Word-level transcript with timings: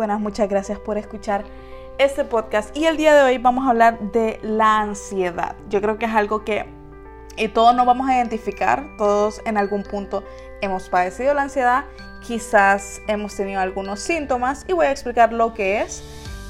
Buenas, 0.00 0.18
muchas 0.18 0.48
gracias 0.48 0.78
por 0.78 0.96
escuchar 0.96 1.44
este 1.98 2.24
podcast. 2.24 2.74
Y 2.74 2.86
el 2.86 2.96
día 2.96 3.14
de 3.14 3.20
hoy 3.20 3.36
vamos 3.36 3.66
a 3.66 3.68
hablar 3.68 4.00
de 4.12 4.40
la 4.42 4.80
ansiedad. 4.80 5.56
Yo 5.68 5.82
creo 5.82 5.98
que 5.98 6.06
es 6.06 6.14
algo 6.14 6.42
que 6.42 6.64
todos 7.52 7.74
nos 7.74 7.84
vamos 7.84 8.08
a 8.08 8.16
identificar, 8.16 8.96
todos 8.96 9.42
en 9.44 9.58
algún 9.58 9.82
punto 9.82 10.24
hemos 10.62 10.88
padecido 10.88 11.34
la 11.34 11.42
ansiedad, 11.42 11.84
quizás 12.26 13.02
hemos 13.08 13.36
tenido 13.36 13.60
algunos 13.60 14.00
síntomas 14.00 14.64
y 14.66 14.72
voy 14.72 14.86
a 14.86 14.90
explicar 14.90 15.34
lo 15.34 15.52
que 15.52 15.82
es 15.82 16.02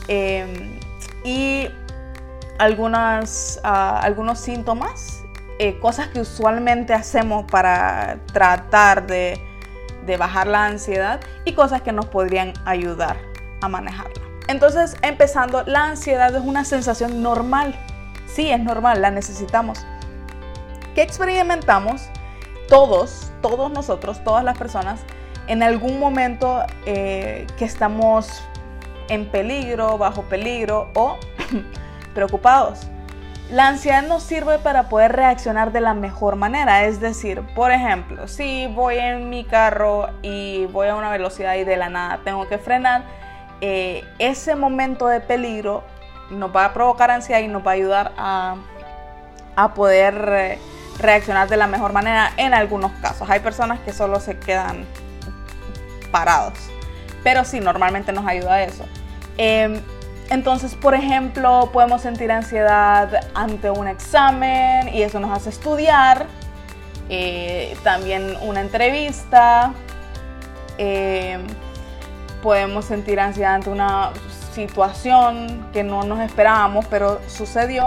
em, 0.07 0.79
y 1.25 1.67
algunas, 2.61 3.59
ah, 3.65 3.99
algunos 4.01 4.39
síntomas, 4.39 5.25
eh, 5.59 5.77
cosas 5.81 6.07
que 6.07 6.21
usualmente 6.21 6.95
hacemos 6.95 7.51
para 7.51 8.21
tratar 8.33 9.09
de 9.09 9.45
de 10.07 10.17
bajar 10.17 10.47
la 10.47 10.67
ansiedad 10.67 11.21
y 11.45 11.53
cosas 11.53 11.83
que 11.83 11.93
nos 11.93 12.07
podrían 12.07 12.55
ayudar 12.65 13.30
a 13.61 13.69
manejarla. 13.69 14.23
Entonces, 14.49 14.97
empezando, 15.03 15.63
la 15.65 15.85
ansiedad 15.85 16.35
es 16.35 16.43
una 16.43 16.65
sensación 16.65 17.23
normal. 17.23 17.75
Sí, 18.27 18.51
es 18.51 18.61
normal, 18.61 19.01
la 19.01 19.11
necesitamos. 19.11 19.87
¿Qué 20.95 21.03
experimentamos? 21.03 22.09
Todos, 22.69 23.31
todos 23.43 23.71
nosotros, 23.71 24.23
todas 24.25 24.45
las 24.45 24.59
personas, 24.59 25.01
en 25.47 25.63
algún 25.63 25.99
momento 25.99 26.65
eh, 26.87 27.47
que 27.59 27.65
estamos 27.65 28.43
en 29.09 29.27
peligro, 29.27 29.99
bajo 29.99 30.23
peligro 30.23 30.91
o 30.95 31.17
preocupados. 32.15 32.87
La 33.51 33.67
ansiedad 33.67 34.03
nos 34.05 34.23
sirve 34.23 34.61
para 34.61 34.89
poder 34.89 35.11
reaccionar 35.11 35.73
de 35.73 35.81
la 35.81 35.93
mejor 35.93 36.37
manera. 36.37 36.85
Es 36.85 37.01
decir, 37.01 37.43
por 37.57 37.73
ejemplo, 37.73 38.29
si 38.29 38.69
voy 38.69 38.99
en 38.99 39.29
mi 39.29 39.43
carro 39.43 40.09
y 40.23 40.67
voy 40.67 40.87
a 40.87 40.95
una 40.95 41.11
velocidad 41.11 41.57
y 41.57 41.65
de 41.65 41.77
la 41.77 41.89
nada 41.89 42.21
tengo 42.25 42.47
que 42.47 42.59
frenar, 42.59 43.03
eh, 43.61 44.05
ese 44.19 44.57
momento 44.57 45.07
de 45.07 45.21
peligro 45.21 45.85
nos 46.31 46.55
va 46.55 46.67
a 46.67 46.73
provocar 46.73 47.11
ansiedad 47.11 47.41
y 47.41 47.49
nos 47.49 47.67
va 47.67 47.73
a 47.73 47.75
ayudar 47.75 48.13
a, 48.17 48.57
poder 49.75 50.29
eh, 50.33 50.59
reaccionar 50.99 51.49
de 51.49 51.59
la 51.59 51.67
mejor 51.67 51.93
manera 51.93 52.33
en 52.39 52.55
algunos 52.55 52.93
casos. 53.03 53.29
Hay 53.29 53.41
personas 53.41 53.79
que 53.81 53.93
solo 53.93 54.21
se 54.21 54.39
quedan 54.39 54.87
parados, 56.11 56.55
pero 57.23 57.45
sí, 57.45 57.61
normalmente 57.61 58.13
nos 58.13 58.27
ayuda 58.27 58.63
eso. 58.63 58.85
Em, 59.37 59.83
entonces, 60.31 60.75
por 60.77 60.95
ejemplo, 60.95 61.71
podemos 61.73 62.03
sentir 62.03 62.31
ansiedad 62.33 63.29
ante 63.35 63.71
un 63.71 63.89
examen 63.89 64.89
y 64.89 65.03
eso 65.03 65.21
nos 65.21 65.37
hace 65.37 65.51
estudiar. 65.51 66.27
Eh, 67.09 67.77
también 67.83 68.37
una 68.43 68.61
entrevista. 68.61 69.75
Eh, 70.79 71.39
podemos 72.43 72.85
sentir 72.85 73.21
ansiedad 73.21 73.55
ante 73.55 73.71
una 73.71 74.11
situación 74.55 75.69
que 75.73 75.83
no 75.83 76.03
nos 76.05 76.21
esperábamos, 76.21 76.87
pero 76.87 77.21
sucedió. 77.29 77.87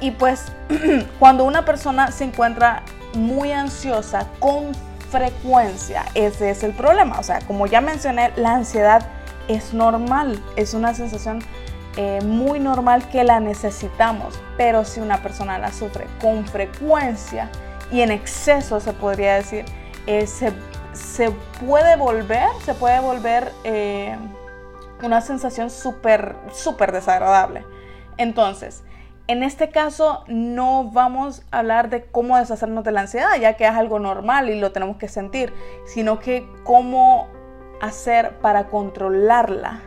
Y 0.00 0.10
pues 0.12 0.46
cuando 1.18 1.44
una 1.44 1.64
persona 1.64 2.10
se 2.10 2.24
encuentra 2.24 2.82
muy 3.14 3.52
ansiosa 3.52 4.26
con 4.40 4.72
frecuencia, 5.10 6.04
ese 6.14 6.50
es 6.50 6.62
el 6.62 6.72
problema. 6.72 7.18
O 7.20 7.22
sea, 7.22 7.40
como 7.40 7.66
ya 7.66 7.80
mencioné, 7.80 8.32
la 8.36 8.54
ansiedad 8.54 9.06
es 9.48 9.74
normal, 9.74 10.42
es 10.56 10.74
una 10.74 10.94
sensación 10.94 11.40
eh, 11.96 12.20
muy 12.24 12.58
normal 12.58 13.06
que 13.10 13.22
la 13.22 13.38
necesitamos, 13.38 14.40
pero 14.56 14.84
si 14.84 15.00
una 15.00 15.22
persona 15.22 15.58
la 15.58 15.70
sufre 15.72 16.06
con 16.20 16.46
frecuencia 16.46 17.50
y 17.90 18.00
en 18.00 18.10
exceso, 18.10 18.80
se 18.80 18.94
podría 18.94 19.34
decir, 19.34 19.66
eh, 20.06 20.26
puede 21.66 21.96
volver, 21.96 22.48
se 22.64 22.74
puede 22.74 23.00
volver 23.00 23.52
eh, 23.64 24.16
una 25.02 25.20
sensación 25.20 25.70
súper, 25.70 26.36
súper 26.52 26.92
desagradable. 26.92 27.64
Entonces, 28.18 28.84
en 29.28 29.42
este 29.42 29.70
caso 29.70 30.24
no 30.28 30.90
vamos 30.92 31.42
a 31.50 31.60
hablar 31.60 31.90
de 31.90 32.04
cómo 32.04 32.36
deshacernos 32.36 32.84
de 32.84 32.92
la 32.92 33.02
ansiedad, 33.02 33.36
ya 33.40 33.56
que 33.56 33.64
es 33.64 33.70
algo 33.70 33.98
normal 33.98 34.50
y 34.50 34.58
lo 34.58 34.72
tenemos 34.72 34.96
que 34.96 35.08
sentir, 35.08 35.52
sino 35.86 36.18
que 36.18 36.48
cómo 36.64 37.28
hacer 37.80 38.38
para 38.38 38.68
controlarla 38.68 39.80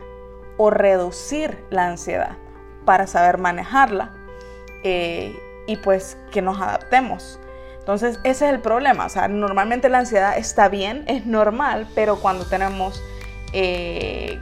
o 0.56 0.70
reducir 0.70 1.64
la 1.70 1.86
ansiedad, 1.86 2.36
para 2.84 3.06
saber 3.06 3.38
manejarla 3.38 4.12
eh, 4.82 5.38
y 5.66 5.76
pues 5.76 6.18
que 6.30 6.42
nos 6.42 6.60
adaptemos. 6.60 7.38
Entonces 7.86 8.18
ese 8.24 8.46
es 8.46 8.52
el 8.52 8.58
problema, 8.58 9.06
o 9.06 9.08
sea, 9.08 9.28
normalmente 9.28 9.88
la 9.88 9.98
ansiedad 9.98 10.36
está 10.36 10.68
bien, 10.68 11.04
es 11.06 11.24
normal, 11.24 11.86
pero 11.94 12.16
cuando 12.16 12.44
tenemos, 12.44 13.00
eh, 13.52 14.40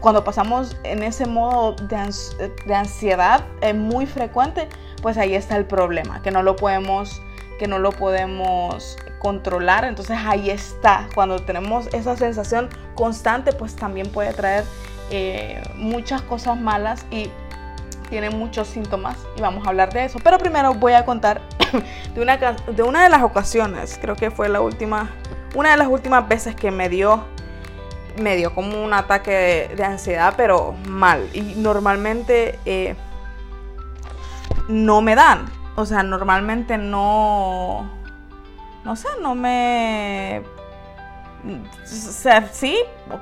cuando 0.00 0.24
pasamos 0.24 0.78
en 0.82 1.02
ese 1.02 1.26
modo 1.26 1.76
de, 1.76 2.74
ansiedad 2.74 3.44
eh, 3.60 3.74
muy 3.74 4.06
frecuente, 4.06 4.66
pues 5.02 5.18
ahí 5.18 5.34
está 5.34 5.58
el 5.58 5.66
problema, 5.66 6.22
que 6.22 6.30
no 6.30 6.42
lo 6.42 6.56
podemos, 6.56 7.20
que 7.58 7.68
no 7.68 7.78
lo 7.78 7.92
podemos 7.92 8.96
controlar. 9.18 9.84
Entonces 9.84 10.16
ahí 10.24 10.48
está, 10.48 11.06
cuando 11.14 11.40
tenemos 11.40 11.88
esa 11.92 12.16
sensación 12.16 12.70
constante, 12.94 13.52
pues 13.52 13.76
también 13.76 14.10
puede 14.10 14.32
traer 14.32 14.64
eh, 15.10 15.62
muchas 15.74 16.22
cosas 16.22 16.58
malas 16.58 17.04
y 17.10 17.30
tiene 18.08 18.30
muchos 18.30 18.68
síntomas 18.68 19.16
y 19.36 19.40
vamos 19.40 19.66
a 19.66 19.70
hablar 19.70 19.92
de 19.92 20.04
eso. 20.04 20.18
Pero 20.22 20.38
primero 20.38 20.74
voy 20.74 20.92
a 20.92 21.04
contar 21.04 21.40
de 22.14 22.82
una, 22.82 23.02
de 23.02 23.08
las 23.08 23.22
ocasiones, 23.22 23.98
creo 24.00 24.16
que 24.16 24.30
fue 24.30 24.48
la 24.48 24.60
última, 24.60 25.10
una 25.54 25.72
de 25.72 25.76
las 25.76 25.88
últimas 25.88 26.26
veces 26.28 26.54
que 26.54 26.70
me 26.70 26.88
dio, 26.88 27.24
me 28.20 28.36
dio 28.36 28.54
como 28.54 28.82
un 28.82 28.92
ataque 28.92 29.70
de, 29.76 29.84
ansiedad, 29.84 30.34
pero 30.36 30.74
mal. 30.88 31.28
Y 31.32 31.54
normalmente 31.56 32.58
eh, 32.64 32.96
no 34.68 35.02
me 35.02 35.14
dan. 35.14 35.46
O 35.76 35.84
sea, 35.84 36.02
normalmente 36.02 36.78
no, 36.78 37.90
no 38.84 38.96
sé, 38.96 39.08
no 39.20 39.34
me... 39.34 40.42
Sí, 42.52 42.76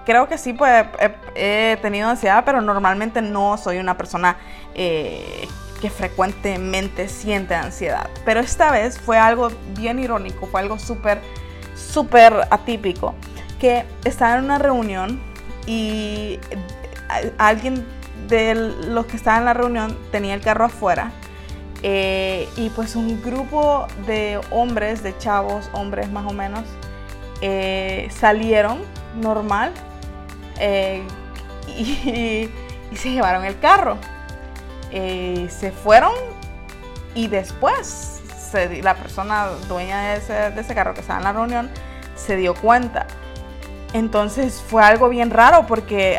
creo 0.04 0.28
que 0.28 0.38
sí, 0.38 0.52
pues 0.52 0.86
he, 1.34 1.78
tenido 1.82 2.08
ansiedad, 2.08 2.44
pero 2.44 2.60
normalmente 2.60 3.20
no 3.22 3.56
soy 3.56 3.78
una 3.78 3.96
persona 3.96 4.36
eh, 4.74 5.46
que 5.80 5.90
frecuentemente 5.90 7.08
siente 7.08 7.54
ansiedad. 7.54 8.08
Pero 8.24 8.40
esta 8.40 8.70
vez 8.70 8.98
fue 8.98 9.18
algo 9.18 9.50
bien 9.76 9.98
irónico, 9.98 10.46
fue 10.46 10.60
algo 10.60 10.78
súper, 10.78 11.20
súper 11.74 12.32
atípico, 12.50 13.14
que 13.60 13.84
estaba 14.04 14.38
en 14.38 14.44
una 14.44 14.58
reunión 14.58 15.20
y 15.66 16.38
alguien 17.38 17.86
de 18.28 18.54
los 18.88 19.06
que 19.06 19.16
estaban 19.16 19.41
en 19.41 19.44
la 19.44 19.54
reunión 19.54 19.98
tenía 20.10 20.34
el 20.34 20.41
carro 20.41 20.64
afuera 20.64 21.12
eh, 21.86 22.48
y 22.56 22.70
pues 22.70 22.96
un 22.96 23.20
grupo 23.22 23.86
de 24.06 24.41
hombres, 24.50 25.02
de 25.02 25.16
chavos, 25.18 25.68
hombres 25.74 26.10
más 26.10 26.24
o 26.24 26.32
menos, 26.32 26.64
eh, 27.41 28.09
salieron 28.11 28.83
normal 29.17 29.72
eh, 30.59 31.03
y, 31.77 32.49
se 32.97 33.11
llevaron 33.11 33.45
el 33.45 33.59
carro. 33.59 33.99
se 34.91 35.72
fueron 35.83 36.12
y 37.15 37.27
después 37.27 38.21
la 38.83 38.95
persona 38.95 39.49
dueña 39.69 40.11
de 40.11 40.17
ese, 40.19 40.33
de 40.33 40.61
ese 40.61 40.75
carro 40.77 40.95
que 40.95 41.00
estaba 41.00 41.19
en 41.19 41.25
la 41.25 41.33
reunión 41.33 41.71
se 42.15 42.37
dio 42.37 42.55
cuenta. 42.55 43.06
Entonces 43.93 44.62
fue 44.65 44.83
algo 44.83 45.09
bien 45.09 45.31
raro 45.31 45.66
porque, 45.66 46.19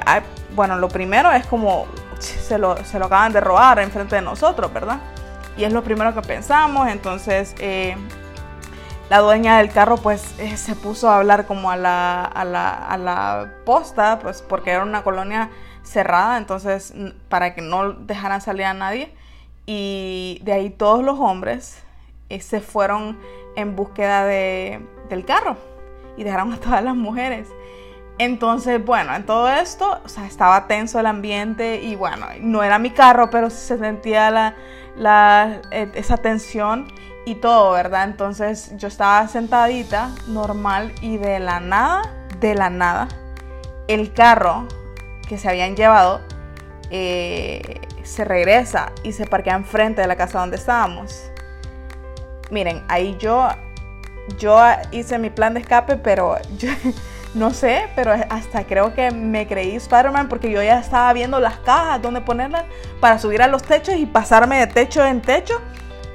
bueno, 0.53 0.77
lo 0.77 0.89
primero 0.89 1.31
es 1.31 1.45
como 1.45 1.87
se 2.19 2.57
lo, 2.57 2.83
se 2.83 2.99
lo 2.99 3.05
acaban 3.05 3.31
de 3.31 3.39
robar 3.39 3.79
enfrente 3.79 4.15
de 4.15 4.21
nosotros, 4.21 4.71
¿verdad? 4.73 4.99
y 5.57 5.63
es 5.63 5.73
lo 5.73 5.83
primero 5.83 6.13
que 6.13 6.21
pensamos. 6.21 6.87
Entonces 6.87 7.55
eh, 7.59 7.95
la 9.09 9.19
dueña 9.19 9.57
del 9.59 9.71
carro 9.71 9.97
pues 9.97 10.33
eh, 10.39 10.57
se 10.57 10.75
puso 10.75 11.09
a 11.09 11.17
hablar 11.17 11.45
como 11.45 11.69
a 11.69 11.77
la, 11.77 12.23
a, 12.23 12.43
la, 12.43 12.69
a 12.73 12.97
la, 12.97 13.53
posta, 13.65 14.19
pues 14.19 14.41
porque 14.41 14.71
era 14.71 14.83
una 14.83 15.03
colonia 15.03 15.49
cerrada, 15.83 16.37
entonces 16.37 16.93
para 17.29 17.53
que 17.53 17.61
no 17.61 17.93
dejaran 17.93 18.41
salir 18.41 18.65
a 18.65 18.73
nadie. 18.73 19.13
Y 19.67 20.39
de 20.43 20.53
ahí 20.53 20.69
todos 20.69 21.03
los 21.03 21.19
hombres 21.19 21.83
eh, 22.29 22.39
se 22.39 22.61
fueron 22.61 23.17
en 23.55 23.75
búsqueda 23.75 24.25
de, 24.25 24.85
del 25.09 25.25
carro 25.25 25.57
y 26.17 26.23
dejaron 26.23 26.53
a 26.53 26.57
todas 26.57 26.83
las 26.83 26.95
mujeres. 26.95 27.47
Entonces, 28.17 28.83
bueno, 28.83 29.13
en 29.13 29.25
todo 29.25 29.49
esto, 29.49 29.99
o 30.03 30.09
sea, 30.09 30.25
estaba 30.25 30.67
tenso 30.67 30.99
el 30.99 31.05
ambiente 31.05 31.81
y 31.81 31.95
bueno, 31.95 32.27
no 32.39 32.63
era 32.63 32.79
mi 32.79 32.91
carro, 32.91 33.29
pero 33.29 33.49
se 33.49 33.77
sentía 33.77 34.31
la, 34.31 34.55
la, 34.95 35.61
eh, 35.71 35.91
esa 35.95 36.17
tensión 36.17 36.87
y 37.25 37.35
todo, 37.35 37.71
¿verdad? 37.71 38.03
Entonces 38.03 38.71
yo 38.77 38.87
estaba 38.87 39.27
sentadita, 39.27 40.11
normal, 40.27 40.93
y 41.01 41.17
de 41.17 41.39
la 41.39 41.59
nada, 41.59 42.03
de 42.39 42.55
la 42.55 42.69
nada, 42.69 43.07
el 43.87 44.13
carro 44.13 44.67
que 45.27 45.37
se 45.37 45.49
habían 45.49 45.75
llevado 45.75 46.21
eh, 46.91 47.81
se 48.03 48.23
regresa 48.23 48.91
y 49.03 49.11
se 49.11 49.25
parquea 49.25 49.55
enfrente 49.55 50.01
de 50.01 50.07
la 50.07 50.15
casa 50.15 50.39
donde 50.39 50.57
estábamos. 50.57 51.31
Miren, 52.51 52.83
ahí 52.87 53.17
yo, 53.19 53.47
yo 54.37 54.59
hice 54.91 55.17
mi 55.17 55.31
plan 55.31 55.55
de 55.55 55.61
escape, 55.61 55.97
pero 55.97 56.37
yo, 56.57 56.69
no 57.33 57.51
sé, 57.51 57.87
pero 57.95 58.13
hasta 58.29 58.65
creo 58.65 58.93
que 58.93 59.09
me 59.09 59.47
creí 59.47 59.75
Spider-Man 59.75 60.29
porque 60.29 60.51
yo 60.51 60.61
ya 60.61 60.79
estaba 60.79 61.11
viendo 61.13 61.39
las 61.39 61.57
cajas, 61.57 62.01
dónde 62.01 62.21
ponerlas 62.21 62.65
para 62.99 63.17
subir 63.17 63.41
a 63.41 63.47
los 63.47 63.63
techos 63.63 63.95
y 63.95 64.05
pasarme 64.05 64.59
de 64.59 64.67
techo 64.67 65.03
en 65.03 65.21
techo 65.21 65.59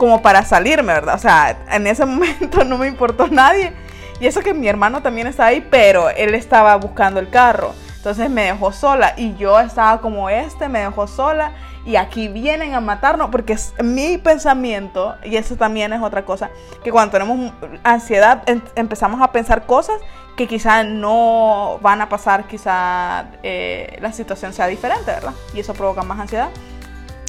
como 0.01 0.23
para 0.23 0.43
salirme, 0.47 0.95
¿verdad? 0.95 1.15
O 1.15 1.19
sea, 1.19 1.59
en 1.71 1.87
ese 1.87 2.07
momento 2.07 2.65
no 2.65 2.79
me 2.79 2.89
importó 2.89 3.29
nadie. 3.29 3.75
Y 4.19 4.27
eso 4.27 4.41
que 4.41 4.55
mi 4.55 4.67
hermano 4.67 5.03
también 5.03 5.27
estaba 5.27 5.51
ahí, 5.51 5.67
pero 5.71 6.09
él 6.09 6.35
estaba 6.35 6.75
buscando 6.77 7.21
el 7.21 7.29
carro. 7.29 7.75
Entonces 7.97 8.31
me 8.31 8.45
dejó 8.45 8.73
sola 8.73 9.13
y 9.19 9.37
yo 9.37 9.61
estaba 9.61 10.01
como 10.01 10.31
este, 10.31 10.71
me 10.71 10.81
dejó 10.81 11.07
sola 11.07 11.53
y 11.85 11.97
aquí 11.97 12.29
vienen 12.29 12.75
a 12.75 12.81
matarnos 12.81 13.29
porque 13.29 13.53
es 13.53 13.75
mi 13.83 14.17
pensamiento, 14.17 15.17
y 15.23 15.37
eso 15.37 15.57
también 15.57 15.93
es 15.93 16.03
otra 16.03 16.25
cosa, 16.25 16.51
que 16.83 16.91
cuando 16.91 17.13
tenemos 17.13 17.53
ansiedad 17.83 18.43
em, 18.47 18.63
empezamos 18.75 19.21
a 19.21 19.33
pensar 19.33 19.67
cosas 19.67 20.01
que 20.37 20.47
quizá 20.47 20.83
no 20.83 21.79
van 21.83 22.01
a 22.01 22.09
pasar, 22.09 22.45
quizá 22.45 23.27
eh, 23.43 23.99
la 24.01 24.13
situación 24.13 24.55
sea 24.55 24.67
diferente, 24.67 25.11
¿verdad? 25.11 25.35
Y 25.53 25.61
eso 25.61 25.75
provoca 25.75 26.03
más 26.03 26.19
ansiedad. 26.19 26.49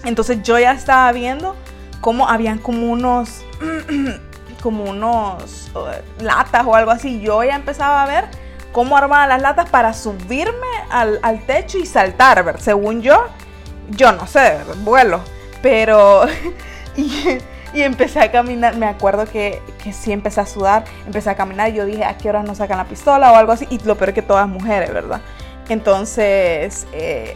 Entonces 0.06 0.42
yo 0.42 0.58
ya 0.58 0.72
estaba 0.72 1.12
viendo 1.12 1.56
cómo 2.02 2.28
habían 2.28 2.58
como 2.58 2.92
unos, 2.92 3.46
como 4.62 4.84
unos 4.86 5.72
uh, 5.76 6.24
latas 6.24 6.66
o 6.66 6.76
algo 6.76 6.92
así. 6.92 7.22
Yo 7.22 7.44
ya 7.44 7.56
empezaba 7.56 8.04
a 8.04 8.08
ver 8.08 8.26
cómo 8.72 8.98
armaban 8.98 9.30
las 9.30 9.42
latas 9.42 9.70
para 9.70 9.94
subirme 9.94 10.68
al, 10.90 11.20
al 11.22 11.46
techo 11.46 11.78
y 11.78 11.86
saltar, 11.86 12.44
¿verdad? 12.44 12.60
Según 12.60 13.02
yo, 13.02 13.26
yo 13.92 14.12
no 14.12 14.28
sé, 14.28 14.58
vuelo. 14.84 15.22
Pero... 15.62 16.26
y, 16.98 17.38
y 17.74 17.84
empecé 17.84 18.20
a 18.20 18.32
caminar, 18.32 18.76
me 18.76 18.86
acuerdo 18.86 19.26
que, 19.26 19.62
que, 19.82 19.94
sí 19.94 20.12
empecé 20.12 20.42
a 20.42 20.46
sudar, 20.46 20.84
empecé 21.06 21.30
a 21.30 21.36
caminar 21.36 21.70
y 21.70 21.74
yo 21.74 21.86
dije, 21.86 22.04
¿a 22.04 22.18
qué 22.18 22.28
horas 22.28 22.44
nos 22.44 22.58
sacan 22.58 22.78
la 22.78 22.86
pistola 22.86 23.32
o 23.32 23.36
algo 23.36 23.54
así? 23.54 23.66
Y 23.70 23.80
lo 23.80 23.96
peor 23.96 24.10
es 24.10 24.16
que 24.16 24.22
todas 24.22 24.48
mujeres, 24.48 24.94
¿verdad? 24.94 25.22
Entonces 25.70 26.86
eh, 26.92 27.36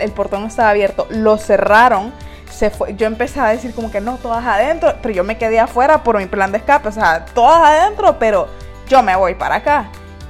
el 0.00 0.12
portón 0.12 0.44
estaba 0.44 0.70
abierto, 0.70 1.06
lo 1.08 1.38
cerraron, 1.38 2.12
se 2.52 2.70
fue, 2.70 2.94
yo 2.94 3.06
empecé 3.06 3.40
a 3.40 3.48
decir 3.48 3.74
como 3.74 3.90
que 3.90 4.00
no, 4.00 4.16
todas 4.18 4.44
adentro, 4.44 4.94
pero 5.02 5.14
yo 5.14 5.24
me 5.24 5.38
quedé 5.38 5.58
afuera 5.58 6.02
por 6.02 6.18
mi 6.18 6.26
plan 6.26 6.52
de 6.52 6.58
escape, 6.58 6.88
o 6.88 6.92
sea, 6.92 7.24
todas 7.24 7.62
adentro, 7.62 8.18
pero 8.18 8.48
yo 8.88 9.02
me 9.02 9.16
voy 9.16 9.34
para 9.34 9.56
acá. 9.56 9.86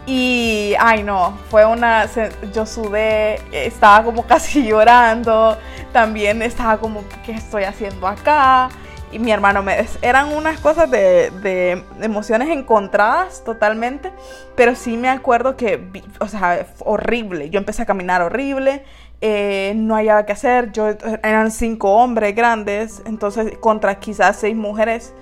Y, 0.07 0.75
ay 0.81 1.03
no, 1.03 1.39
fue 1.49 1.65
una, 1.65 2.07
yo 2.53 2.67
sudé, 2.67 3.41
estaba 3.53 4.05
como 4.05 4.27
casi 4.27 4.65
llorando, 4.67 5.59
también 5.93 6.43
estaba 6.43 6.79
como, 6.79 7.05
¿qué 7.25 7.33
estoy 7.33 7.65
haciendo 7.65 8.07
acá? 8.07 8.69
y 9.13 9.19
mi 9.19 9.31
hermano 9.31 9.63
me... 9.63 9.87
Eran 10.01 10.33
unas 10.33 10.59
cosas 10.59 10.91
de, 10.91 11.85
emociones 12.01 12.49
encontradas 12.49 13.45
totalmente, 13.45 14.11
pero 14.57 14.75
sí 14.75 14.97
me 14.97 15.11
acuerdo 15.11 15.57
que, 15.57 16.03
o 16.19 16.27
sea, 16.27 16.67
horrible. 16.81 17.51
Yo 17.51 17.59
empecé 17.59 17.83
a 17.83 17.87
caminar 17.87 18.23
horrible, 18.23 18.85
eh, 19.25 19.73
no 19.77 19.95
había 19.95 20.27
que 20.27 20.33
hacer, 20.33 20.73
yo, 20.73 20.89
eran 21.23 21.53
cinco 21.53 21.93
hombres 21.93 22.35
grandes, 22.35 23.03
entonces 23.07 23.57
contra 23.59 24.01
quizás 24.01 24.37
seis 24.37 24.57
mujeres 24.57 25.15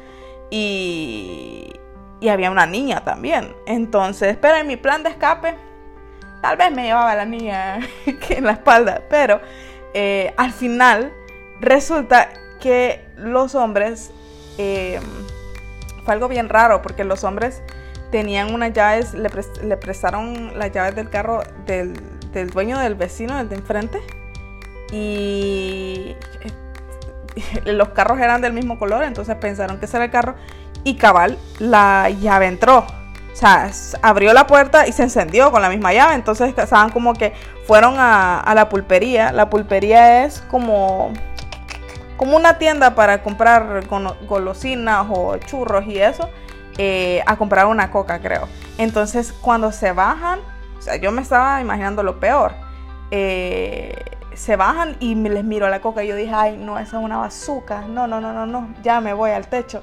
y, 0.50 1.75
y 2.19 2.29
había 2.29 2.50
una 2.50 2.64
niña 2.64 3.05
también. 3.05 3.55
Entonces, 3.67 4.38
pero 4.41 4.56
en 4.56 4.67
mi 4.67 4.76
plan 4.76 5.02
de 5.02 5.11
escape, 5.11 5.55
tal 6.41 6.56
vez 6.56 6.73
me 6.73 6.85
llevaba 6.85 7.14
la 7.14 7.26
niña 7.26 7.81
en 8.06 8.44
la 8.44 8.52
espalda, 8.52 9.02
pero 9.11 9.41
eh, 9.93 10.32
al 10.38 10.52
final 10.52 11.12
resulta 11.61 12.31
que 12.58 13.05
los 13.17 13.55
hombres, 13.55 14.12
em, 14.56 15.02
fue 16.05 16.14
algo 16.14 16.29
bien 16.29 16.49
raro, 16.49 16.81
porque 16.81 17.05
los 17.05 17.23
hombres 17.23 17.62
tenían 18.11 18.55
unas 18.55 18.73
llaves, 18.73 19.14
le, 19.14 19.29
prestaron 19.76 20.58
las 20.58 20.73
llaves 20.73 20.94
del 20.94 21.11
carro 21.11 21.43
del, 21.67 21.93
dueño 22.30 22.78
del 22.78 22.94
vecino, 22.94 23.36
del 23.36 23.48
de 23.48 23.56
enfrente, 23.56 24.00
y 24.92 26.16
eh, 26.42 27.62
los 27.72 27.90
carros 27.90 28.18
eran 28.18 28.40
del 28.40 28.52
mismo 28.52 28.78
color, 28.78 29.04
entonces 29.04 29.36
pensaron 29.36 29.78
que 29.78 29.86
era 29.86 30.04
el 30.04 30.10
carro, 30.10 30.34
y 30.84 30.94
cabal, 30.94 31.38
la 31.58 32.10
llave 32.10 32.46
entró. 32.46 32.86
O 33.32 33.36
sea, 33.36 33.70
abrió 34.02 34.32
la 34.32 34.46
puerta 34.46 34.88
y 34.88 34.92
se 34.92 35.04
encendió 35.04 35.52
con 35.52 35.62
la 35.62 35.68
misma 35.68 35.92
llave. 35.92 36.14
Entonces, 36.14 36.52
estaban 36.56 36.90
como 36.90 37.14
que 37.14 37.32
fueron 37.66 37.94
a, 37.98 38.40
a 38.40 38.54
la 38.54 38.68
pulpería. 38.68 39.30
La 39.30 39.48
pulpería 39.48 40.24
es 40.24 40.40
como 40.50 41.12
como 42.20 42.36
una 42.36 42.58
tienda 42.58 42.94
para 42.94 43.22
comprar 43.22 43.86
golosinas 44.26 45.06
o 45.08 45.38
churros 45.38 45.86
y 45.86 45.98
eso, 46.00 46.28
eh, 46.76 47.22
a 47.24 47.36
comprar 47.36 47.64
una 47.64 47.90
coca, 47.90 48.18
creo. 48.18 48.46
Entonces, 48.76 49.32
cuando 49.32 49.72
se 49.72 49.92
bajan, 49.92 50.40
o 50.80 50.82
sea, 50.82 50.96
yo 50.96 51.12
me 51.12 51.20
estaba 51.22 51.60
imaginando 51.60 52.02
lo 52.02 52.18
peor. 52.18 52.54
Eh, 53.10 53.94
se 54.34 54.56
bajan 54.56 54.96
y 54.98 55.14
me 55.14 55.28
les 55.28 55.44
miro 55.44 55.66
a 55.66 55.70
la 55.70 55.80
coca 55.80 56.02
y 56.02 56.08
yo 56.08 56.16
dije, 56.16 56.32
ay, 56.34 56.56
no, 56.56 56.78
esa 56.78 56.98
es 56.98 57.04
una 57.04 57.18
bazooka. 57.18 57.82
No, 57.82 58.06
no, 58.06 58.20
no, 58.20 58.32
no, 58.32 58.46
no, 58.46 58.74
ya 58.82 59.00
me 59.00 59.12
voy 59.12 59.30
al 59.30 59.46
techo. 59.46 59.82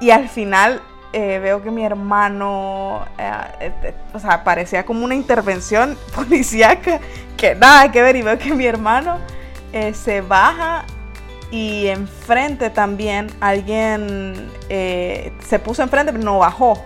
Y 0.00 0.10
al 0.10 0.30
final 0.30 0.80
eh, 1.12 1.38
veo 1.40 1.62
que 1.62 1.70
mi 1.70 1.84
hermano, 1.84 3.04
o 4.14 4.18
sea, 4.18 4.42
parecía 4.42 4.86
como 4.86 5.04
una 5.04 5.14
intervención 5.14 5.98
policíaca 6.16 7.00
que 7.36 7.54
nada 7.54 7.92
que 7.92 8.00
ver. 8.00 8.16
Y 8.16 8.22
veo 8.22 8.38
que 8.38 8.54
mi 8.54 8.64
hermano 8.64 9.18
se 9.92 10.20
baja 10.22 10.84
y 11.50 11.88
enfrente 11.88 12.70
también 12.70 13.26
alguien 13.40 14.50
eh, 14.68 15.32
se 15.46 15.58
puso 15.58 15.82
enfrente 15.82 16.12
pero 16.12 16.24
no 16.24 16.38
bajó 16.38 16.82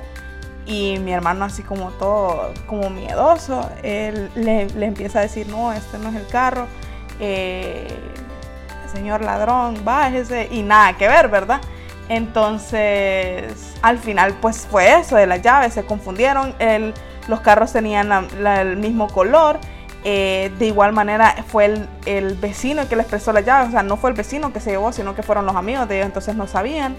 y 0.66 0.98
mi 0.98 1.12
hermano 1.12 1.44
así 1.44 1.62
como 1.62 1.90
todo 1.92 2.52
como 2.66 2.90
miedoso 2.90 3.68
él 3.82 4.30
le, 4.34 4.62
empieza 4.84 5.18
a 5.18 5.22
decir 5.22 5.46
no 5.48 5.72
este 5.72 5.98
no 5.98 6.08
es 6.08 6.16
el 6.16 6.26
carro 6.26 6.66
eh, 7.20 7.86
señor 8.92 9.22
ladrón 9.22 9.84
bájese 9.84 10.48
y 10.50 10.62
nada 10.62 10.96
que 10.96 11.08
ver 11.08 11.28
verdad 11.28 11.60
entonces 12.08 13.74
al 13.82 13.98
final 13.98 14.34
pues 14.40 14.66
fue 14.70 15.00
eso 15.00 15.16
de 15.16 15.26
las 15.26 15.42
llaves 15.42 15.74
se 15.74 15.84
confundieron 15.84 16.54
los 17.28 17.40
carros 17.40 17.72
tenían 17.72 18.10
el 18.12 18.76
mismo 18.76 19.08
color 19.08 19.58
eh, 20.06 20.52
de 20.58 20.66
igual 20.66 20.92
manera 20.92 21.34
fue 21.48 21.64
el, 21.64 21.88
el, 22.04 22.34
vecino 22.34 22.86
que 22.86 22.94
les 22.94 23.06
prestó 23.06 23.32
la 23.32 23.40
llave, 23.40 23.68
o 23.68 23.70
sea, 23.70 23.82
no 23.82 23.96
fue 23.96 24.10
el 24.10 24.16
vecino 24.16 24.52
que 24.52 24.60
se 24.60 24.72
llevó, 24.72 24.92
sino 24.92 25.14
que 25.14 25.22
fueron 25.22 25.46
los 25.46 25.56
amigos 25.56 25.88
de 25.88 25.96
ellos, 25.96 26.08
entonces 26.08 26.36
no 26.36 26.46
sabían. 26.46 26.94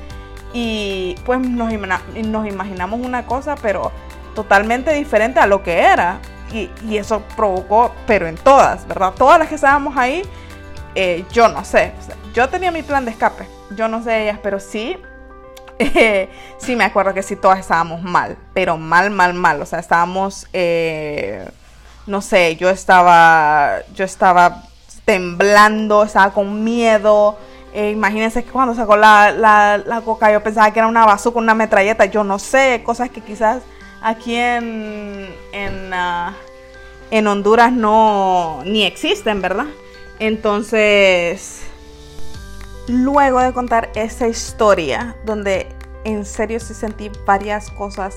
Y 0.58 1.16
pues 1.26 1.42
nos, 1.42 1.74
imaginamos 1.74 3.02
una 3.02 3.26
cosa, 3.26 3.56
pero 3.62 3.92
totalmente 4.34 4.94
diferente 4.94 5.42
a 5.42 5.48
lo 5.48 5.62
que 5.62 5.80
era. 5.80 6.20
Y, 6.54 6.70
eso 6.96 7.22
provocó, 7.36 7.94
pero 8.08 8.26
en 8.26 8.36
todas, 8.36 8.88
¿verdad? 8.88 9.14
Todas 9.18 9.38
las 9.38 9.50
que 9.50 9.56
estábamos 9.56 9.98
ahí, 9.98 10.22
eh, 10.96 11.26
yo 11.34 11.50
no 11.50 11.66
sé. 11.66 11.92
yo 12.34 12.48
tenía 12.48 12.72
mi 12.72 12.84
plan 12.84 13.04
de 13.04 13.12
escape, 13.12 13.46
yo 13.76 13.90
no 13.90 14.02
sé 14.02 14.24
ellas, 14.24 14.40
pero 14.42 14.62
sí, 14.62 14.98
sí 16.58 16.76
me 16.78 16.86
acuerdo 16.86 17.14
que 17.14 17.22
sí 17.22 17.36
todas 17.36 17.60
estábamos 17.60 18.02
mal, 18.02 18.38
pero 18.54 18.78
mal, 18.78 19.12
mal, 19.12 19.34
mal. 19.34 19.62
O 19.62 19.66
sea, 19.66 19.80
estábamos... 19.80 20.48
Eh, 20.54 21.46
no 22.08 22.22
sé, 22.22 22.56
yo 22.56 22.70
estaba, 22.70 23.80
yo 23.94 24.06
estaba 24.06 24.64
temblando, 25.04 26.04
estaba 26.04 26.32
con 26.32 26.64
miedo. 26.64 27.38
Eh, 27.76 27.92
imagínense 27.92 28.42
que 28.42 28.52
cuando 28.52 28.74
sacó 28.74 28.96
la, 28.96 29.34
la, 29.34 30.02
coca 30.06 30.32
yo 30.32 30.42
pensaba 30.42 30.72
que 30.72 30.80
era 30.80 30.88
una 30.88 31.06
bazooka, 31.06 31.40
una 31.40 31.54
metralleta, 31.54 32.06
yo 32.06 32.24
no 32.24 32.40
sé, 32.40 32.82
cosas 32.86 33.10
que 33.10 33.20
quizás 33.20 33.64
aquí 34.02 34.34
en, 34.34 35.28
en, 35.52 35.94
ah, 35.94 36.38
en 37.12 37.28
Honduras 37.28 37.74
no 37.74 38.62
ni 38.64 38.84
existen, 38.84 39.42
¿verdad? 39.42 39.66
Entonces, 40.20 41.64
luego 42.88 43.42
de 43.42 43.52
contar 43.52 43.90
esa 43.96 44.30
historia, 44.30 45.18
donde 45.26 45.68
en 46.06 46.24
serio 46.24 46.62
sí 46.62 46.74
sentí 46.74 47.12
varias 47.26 47.70
cosas 47.72 48.16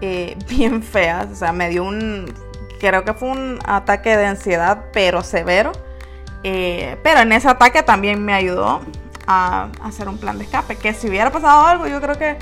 eh, 0.00 0.34
bien 0.48 0.82
feas, 0.82 1.26
o 1.30 1.34
sea, 1.34 1.52
me 1.52 1.68
dio 1.68 1.84
un 1.84 2.32
creo 2.80 3.04
que 3.04 3.12
fue 3.12 3.28
un 3.28 3.58
ataque 3.66 4.16
de 4.16 4.24
ansiedad, 4.24 4.86
pero 4.94 5.22
severo. 5.22 5.72
Eh, 6.44 6.98
pero 7.02 7.20
en 7.20 7.32
ese 7.32 7.48
ataque 7.48 7.82
también 7.82 8.24
me 8.24 8.32
ayudó 8.32 8.80
a, 9.26 9.68
hacer 9.82 10.08
un 10.08 10.18
plan 10.18 10.38
de 10.38 10.44
escape. 10.44 10.76
Que 10.76 10.94
si 10.94 11.08
hubiera 11.08 11.30
pasado 11.30 11.66
algo, 11.66 11.86
yo 11.86 12.00
creo 12.00 12.16
que 12.16 12.38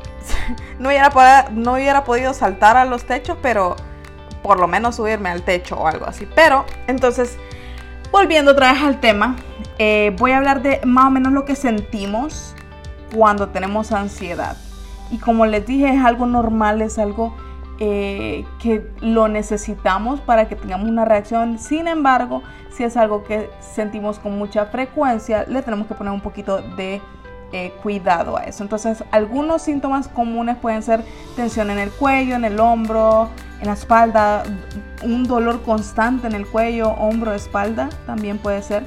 no 0.78 0.88
hubiera, 0.88 1.10
no 1.50 1.74
hubiera 1.74 2.04
podido 2.04 2.34
saltar 2.34 2.76
a 2.76 2.84
los 2.84 3.04
techos, 3.04 3.38
pero 3.42 3.76
por 4.42 4.58
lo 4.58 4.66
menos 4.66 4.96
subirme 4.96 5.30
al 5.30 5.42
techo 5.42 5.76
o 5.76 5.86
algo 5.86 6.06
así. 6.06 6.28
Pero 6.34 6.64
entonces, 6.86 7.38
volviendo 8.10 8.52
otra 8.52 8.72
vez 8.72 8.82
al 8.82 9.00
tema, 9.00 9.36
eh, 9.78 10.14
voy 10.18 10.32
a 10.32 10.38
hablar 10.38 10.62
de 10.62 10.80
más 10.84 11.06
o 11.06 11.10
menos 11.10 11.32
lo 11.32 11.44
que 11.44 11.56
sentimos 11.56 12.54
cuando 13.14 13.48
tenemos 13.48 13.92
ansiedad. 13.92 14.56
Y 15.10 15.18
como 15.18 15.46
les 15.46 15.66
dije, 15.66 15.94
es 15.94 16.04
algo 16.04 16.26
normal, 16.26 16.82
es 16.82 16.98
algo 16.98 17.36
eh, 17.84 18.44
que 18.60 18.88
lo 19.00 19.26
necesitamos 19.26 20.20
para 20.20 20.46
que 20.46 20.54
tengamos 20.54 20.88
una 20.88 21.04
reacción. 21.04 21.58
Sin 21.58 21.88
embargo, 21.88 22.40
si 22.70 22.84
es 22.84 22.96
algo 22.96 23.24
que 23.24 23.50
sentimos 23.58 24.20
con 24.20 24.38
mucha 24.38 24.66
frecuencia, 24.66 25.46
le 25.48 25.62
tenemos 25.62 25.88
que 25.88 25.94
poner 25.94 26.12
un 26.12 26.20
poquito 26.20 26.62
de 26.76 27.02
eh, 27.50 27.72
cuidado 27.82 28.36
a 28.36 28.44
eso. 28.44 28.62
Entonces, 28.62 29.02
algunos 29.10 29.62
síntomas 29.62 30.06
comunes 30.06 30.58
pueden 30.58 30.84
ser 30.84 31.04
tensión 31.34 31.70
en 31.70 31.80
el 31.80 31.90
cuello, 31.90 32.36
en 32.36 32.44
el 32.44 32.60
hombro, 32.60 33.30
en 33.60 33.66
la 33.66 33.72
espalda, 33.72 34.44
un 35.02 35.24
dolor 35.24 35.62
constante 35.62 36.28
en 36.28 36.34
el 36.34 36.46
cuello, 36.46 36.90
hombro, 36.90 37.32
espalda, 37.32 37.88
también 38.06 38.38
puede 38.38 38.62
ser 38.62 38.84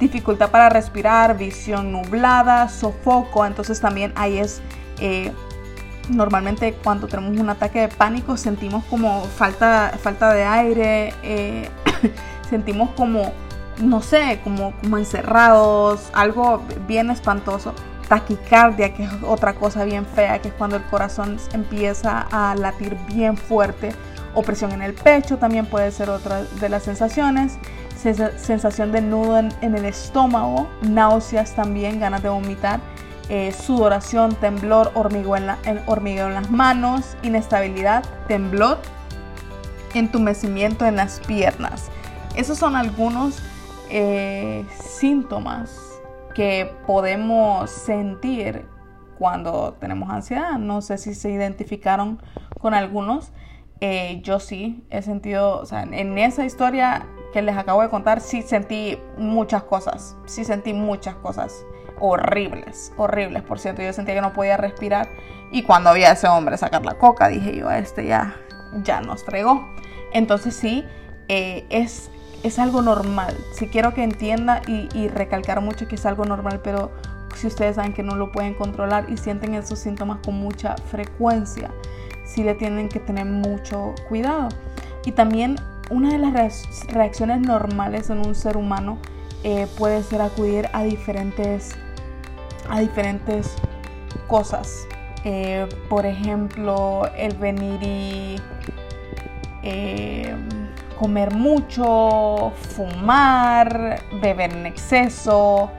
dificultad 0.00 0.50
para 0.50 0.70
respirar, 0.70 1.36
visión 1.36 1.92
nublada, 1.92 2.70
sofoco. 2.70 3.44
Entonces, 3.44 3.78
también 3.78 4.14
ahí 4.16 4.38
es 4.38 4.62
eh, 5.00 5.32
normalmente 6.08 6.74
cuando 6.74 7.06
tenemos 7.06 7.38
un 7.38 7.50
ataque 7.50 7.80
de 7.80 7.88
pánico 7.88 8.36
sentimos 8.36 8.84
como 8.84 9.22
falta, 9.24 9.92
falta 10.00 10.32
de 10.32 10.44
aire, 10.44 11.14
eh, 11.22 11.68
sentimos 12.50 12.90
como, 12.90 13.32
no 13.80 14.02
sé, 14.02 14.40
como, 14.44 14.72
como 14.80 14.98
encerrados, 14.98 16.10
algo 16.12 16.62
bien 16.86 17.10
espantoso. 17.10 17.74
Taquicardia, 18.08 18.94
que 18.94 19.04
es 19.04 19.10
otra 19.22 19.54
cosa 19.54 19.84
bien 19.84 20.06
fea, 20.06 20.40
que 20.40 20.48
es 20.48 20.54
cuando 20.54 20.76
el 20.76 20.82
corazón 20.84 21.36
empieza 21.52 22.26
a 22.30 22.54
latir 22.54 22.96
bien 23.06 23.36
fuerte. 23.36 23.90
Opresión 24.34 24.72
en 24.72 24.80
el 24.80 24.94
pecho 24.94 25.36
también 25.36 25.66
puede 25.66 25.90
ser 25.90 26.08
otra 26.08 26.42
de 26.42 26.68
las 26.70 26.84
sensaciones. 26.84 27.58
Sensación 27.96 28.92
de 28.92 29.02
nudo 29.02 29.38
en 29.38 29.74
el 29.74 29.84
estómago, 29.84 30.70
náuseas 30.80 31.54
también, 31.54 32.00
ganas 32.00 32.22
de 32.22 32.30
vomitar 32.30 32.80
eh, 33.30 33.52
sudoración, 33.52 34.34
temblor, 34.36 34.90
hormigueo 34.94 35.36
en, 35.36 36.34
las 36.34 36.50
manos, 36.50 37.16
inestabilidad, 37.22 38.02
temblor, 38.26 38.78
entumecimiento 39.92 40.86
en 40.86 40.96
las 40.96 41.20
piernas. 41.20 41.90
Esos 42.36 42.56
son 42.56 42.74
algunos 42.74 43.42
eh, 43.90 44.64
síntomas 44.80 46.00
que 46.34 46.72
podemos 46.86 47.68
sentir 47.68 48.64
cuando 49.18 49.74
tenemos 49.78 50.08
ansiedad. 50.08 50.52
No 50.58 50.80
sé 50.80 50.96
si 50.96 51.14
se 51.14 51.30
identificaron 51.30 52.22
con 52.60 52.72
algunos. 52.72 53.32
Eh, 53.80 54.20
yo 54.22 54.40
sí 54.40 54.82
he 54.88 55.02
sentido, 55.02 55.60
o 55.60 55.66
sea, 55.66 55.82
en 55.82 56.16
esa 56.16 56.46
historia 56.46 57.06
que 57.34 57.42
les 57.42 57.56
acabo 57.58 57.82
de 57.82 57.90
contar, 57.90 58.22
sí 58.22 58.40
sentí 58.40 58.98
muchas 59.18 59.64
cosas. 59.64 60.16
Sí 60.24 60.44
sentí 60.44 60.72
muchas 60.72 61.14
cosas 61.16 61.52
horribles, 62.00 62.92
horribles, 62.96 63.42
por 63.42 63.58
cierto. 63.58 63.82
Yo 63.82 63.92
sentía 63.92 64.14
que 64.14 64.20
no 64.20 64.32
podía 64.32 64.56
respirar. 64.56 65.08
Y 65.50 65.62
cuando 65.62 65.92
vi 65.94 66.04
a 66.04 66.12
ese 66.12 66.28
hombre 66.28 66.56
sacar 66.58 66.84
la 66.84 66.94
coca, 66.94 67.28
dije 67.28 67.56
yo, 67.56 67.70
este 67.70 68.06
ya, 68.06 68.36
ya 68.82 69.00
nos 69.00 69.24
fregó. 69.24 69.66
Entonces 70.12 70.54
sí, 70.54 70.84
eh, 71.28 71.66
es, 71.70 72.10
es 72.42 72.58
algo 72.58 72.82
normal. 72.82 73.36
Si 73.52 73.68
quiero 73.68 73.94
que 73.94 74.02
entienda 74.02 74.62
y, 74.66 75.08
recalcar 75.08 75.60
mucho 75.60 75.88
que 75.88 75.96
es 75.96 76.06
algo 76.06 76.24
normal, 76.24 76.60
pero 76.62 76.90
si 77.34 77.46
ustedes 77.46 77.76
saben 77.76 77.92
que 77.92 78.02
no 78.02 78.16
lo 78.16 78.32
pueden 78.32 78.54
controlar 78.54 79.06
y 79.08 79.16
sienten 79.16 79.54
esos 79.54 79.78
síntomas 79.78 80.18
con 80.24 80.34
mucha 80.34 80.76
frecuencia, 80.90 81.70
sí 82.26 82.42
le 82.42 82.54
tienen 82.54 82.88
que 82.88 83.00
tener 83.00 83.26
mucho 83.26 83.94
cuidado. 84.08 84.48
Y 85.04 85.12
también 85.12 85.56
una 85.90 86.12
de 86.12 86.18
las 86.18 86.86
reacciones 86.88 87.40
normales 87.40 88.10
en 88.10 88.18
un 88.18 88.34
ser 88.34 88.56
humano 88.56 88.98
eh, 89.44 89.66
puede 89.78 90.02
ser 90.02 90.20
acudir 90.20 90.68
a 90.72 90.82
diferentes 90.82 91.76
a 92.68 92.80
diferentes 92.80 93.56
cosas. 94.26 94.86
Eh, 95.24 95.68
por 95.88 96.06
ejemplo, 96.06 97.02
el 97.16 97.36
venir 97.36 97.82
y 97.82 98.36
eh, 99.62 100.34
comer 100.98 101.34
mucho, 101.34 102.52
fumar, 102.76 104.00
beber 104.20 104.52
en 104.52 104.66
exceso. 104.66 105.70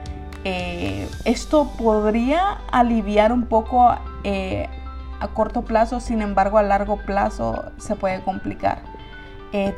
Eh, 0.44 1.08
esto 1.24 1.72
podría 1.78 2.58
aliviar 2.70 3.32
un 3.32 3.46
poco 3.46 3.88
a 3.88 5.28
corto 5.34 5.62
plazo, 5.62 6.00
sin 6.00 6.22
embargo 6.22 6.58
a 6.58 6.62
largo 6.62 6.96
plazo 6.98 7.64
se 7.78 7.96
puede 7.96 8.22
complicar. 8.22 8.82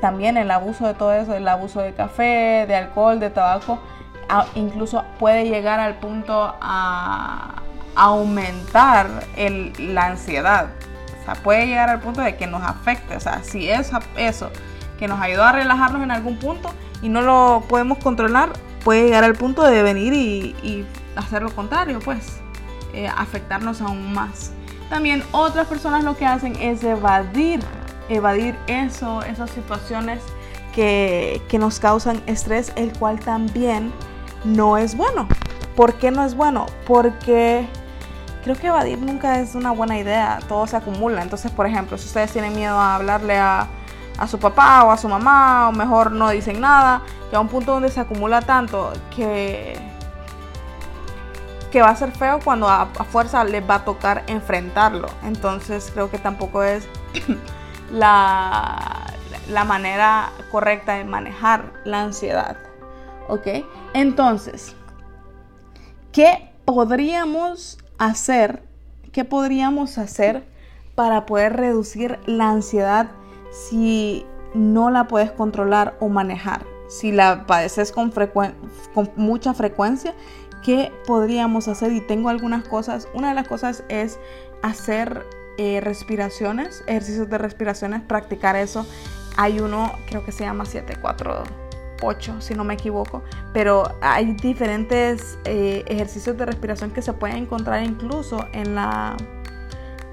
también 0.01 0.37
el 0.37 0.51
abuso 0.51 0.87
de 0.87 0.95
todo 0.95 1.13
eso, 1.13 1.35
el 1.35 1.49
abuso 1.49 1.81
de 1.81 1.95
café, 1.95 2.67
de 2.67 2.77
alcohol, 2.77 3.19
de 3.19 3.31
tabaco, 3.31 3.79
incluso 4.55 5.05
puede 5.19 5.45
llegar 5.45 5.81
al 5.81 5.97
punto 5.97 6.55
a 6.61 7.63
aumentar 7.95 9.09
la 9.79 10.07
ansiedad. 10.07 10.69
O 11.21 11.25
sea, 11.25 11.35
puede 11.35 11.67
llegar 11.67 11.89
al 11.89 12.01
punto 12.01 12.21
de 12.21 12.37
que 12.37 12.47
nos 12.47 12.63
afecte. 12.63 13.17
O 13.17 13.21
sea, 13.21 13.43
si 13.43 13.71
es 13.71 13.91
eso 14.17 14.51
que 14.99 15.09
nos 15.09 15.21
ayudó 15.21 15.45
a 15.45 15.53
relajarnos 15.53 16.03
en 16.03 16.11
algún 16.11 16.39
punto 16.39 16.71
y 17.01 17.09
no 17.09 17.23
lo 17.23 17.65
podemos 17.69 17.99
controlar, 17.99 18.53
puede 18.85 19.05
llegar 19.05 19.25
al 19.25 19.35
punto 19.35 19.63
de 19.63 19.83
venir 19.83 20.13
y, 20.15 20.87
hacer 21.15 21.43
lo 21.43 21.55
contrario, 21.55 21.99
pues, 22.01 22.41
eh, 22.95 23.07
afectarnos 23.07 23.83
aún 23.83 24.15
más. 24.15 24.53
También 24.89 25.23
otras 25.33 25.67
personas 25.67 26.05
lo 26.05 26.17
que 26.17 26.25
hacen 26.25 26.57
es 26.57 26.83
evadir, 26.83 27.61
evadir 28.09 28.57
eso, 28.67 29.23
esas 29.23 29.51
situaciones 29.51 30.23
que 30.75 31.59
nos 31.59 31.81
causan 31.81 32.23
estrés, 32.27 32.73
el 32.77 32.95
cual 32.99 33.21
también 33.21 33.93
no 34.45 34.77
es 34.77 34.97
bueno. 34.97 35.29
¿Por 35.77 35.95
qué 35.95 36.11
no 36.11 36.25
es 36.25 36.35
bueno? 36.35 36.67
Porque 36.87 37.67
creo 38.43 38.57
que 38.57 38.67
evadir 38.67 38.99
nunca 38.99 39.41
es 39.41 39.55
una 39.55 39.71
buena 39.71 39.99
idea, 39.99 40.41
todo 40.49 40.67
se 40.67 40.77
acumula. 40.77 41.23
Entonces, 41.23 41.51
por 41.51 41.67
ejemplo, 41.67 41.97
si 41.97 42.07
ustedes 42.07 42.33
tienen 42.33 42.55
miedo 42.55 42.79
a 42.79 42.97
hablarle 42.97 43.39
a, 43.39 43.69
su 44.29 44.39
papá 44.39 44.85
o 44.85 44.91
a 44.91 44.97
su 44.97 45.09
mamá, 45.09 45.69
o 45.69 45.73
mejor 45.73 46.13
no 46.13 46.31
dicen 46.31 46.61
nada, 46.61 47.03
a 47.33 47.41
un 47.41 47.49
punto 47.49 47.73
donde 47.73 47.89
se 47.89 47.99
acumula 47.99 48.43
tanto 48.43 48.93
que, 49.15 49.75
que 51.71 51.81
va 51.81 51.89
a 51.89 51.97
ser 51.97 52.13
feo 52.13 52.39
cuando 52.45 52.69
a, 52.69 52.83
a 52.83 53.05
fuerza 53.05 53.43
les 53.43 53.69
va 53.69 53.77
a 53.77 53.85
tocar 53.85 54.23
enfrentarlo. 54.27 55.09
Entonces, 55.25 55.91
creo 55.93 56.11
que 56.11 56.19
tampoco 56.19 56.63
es 56.63 56.87
la, 57.91 59.07
la 59.49 59.65
manera 59.65 60.31
correcta 60.51 60.95
de 60.95 61.05
manejar 61.05 61.73
la 61.85 62.03
ansiedad. 62.03 62.57
¿Ok? 63.29 63.47
Entonces, 63.95 64.75
¿qué 66.13 66.51
podríamos 66.65 67.79
hacer? 67.99 68.63
¿Qué 69.13 69.25
podríamos 69.25 69.99
hacer 69.99 70.45
para 70.95 71.27
poder 71.27 71.57
reducir 71.57 72.19
la 72.27 72.51
ansiedad 72.51 73.11
si 73.51 74.25
no 74.55 74.91
la 74.91 75.09
puedes 75.09 75.31
controlar 75.31 75.97
o 76.01 76.09
manejar? 76.09 76.65
Si 76.89 77.13
la 77.13 77.47
padeces 77.47 77.93
con, 77.93 78.13
mucha 79.17 79.55
frecuencia, 79.55 80.15
¿qué 80.63 80.93
podríamos 81.07 81.69
hacer? 81.69 81.93
Y 81.93 82.01
tengo 82.01 82.29
algunas 82.29 82.67
cosas. 82.69 83.09
Una 83.15 83.31
de 83.31 83.35
las 83.35 83.49
cosas 83.49 83.85
es 83.89 84.19
hacer 84.63 85.27
eh, 85.59 85.81
respiraciones, 85.83 86.85
ejercicios 86.87 87.31
de 87.31 87.39
respiraciones, 87.39 88.03
practicar 88.03 88.57
eso. 88.57 88.87
Hay 89.37 89.61
uno, 89.61 89.93
creo 90.07 90.25
que 90.25 90.33
se 90.33 90.45
llama 90.45 90.67
742 90.67 91.62
8, 92.03 92.41
si 92.41 92.55
no 92.55 92.65
me 92.65 92.75
equivoco, 92.75 93.23
pero 93.53 93.97
hay 94.01 94.35
diferentes 94.35 95.39
eh, 95.45 95.85
ejercicios 95.87 96.37
de 96.37 96.47
respiración 96.47 96.91
que 96.91 97.03
se 97.03 97.13
pueden 97.13 97.37
encontrar 97.37 97.83
incluso 97.83 98.47
en, 98.53 98.75
la, 98.75 99.17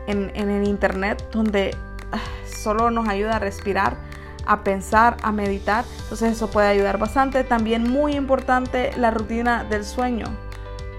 en, 0.08 0.30
el 0.36 0.68
internet 0.68 1.24
donde 1.32 1.76
ah, 2.12 2.20
solo 2.46 2.92
nos 2.92 3.08
ayuda 3.08 3.38
a 3.38 3.40
respirar, 3.40 3.98
a 4.46 4.64
pensar, 4.64 5.18
a 5.22 5.32
meditar. 5.32 5.86
Entonces 6.04 6.34
eso 6.34 6.50
puede 6.50 6.68
ayudar 6.68 6.98
bastante. 6.98 7.44
También 7.44 7.90
muy 7.90 8.16
importante 8.16 8.92
la 8.98 9.12
rutina 9.12 9.64
del 9.64 9.86
sueño. 9.86 10.26